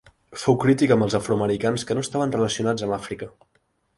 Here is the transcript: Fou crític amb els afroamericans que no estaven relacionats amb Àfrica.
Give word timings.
Fou 0.43 0.55
crític 0.63 0.93
amb 0.95 1.05
els 1.07 1.17
afroamericans 1.19 1.85
que 1.89 1.99
no 1.99 2.05
estaven 2.07 2.35
relacionats 2.39 2.87
amb 2.87 2.97
Àfrica. 3.01 3.31